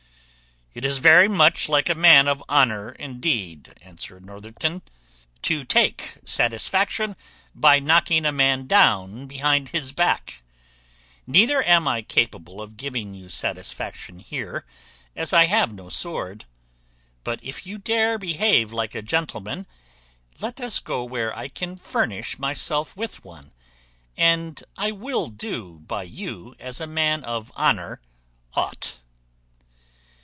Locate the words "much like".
1.27-1.89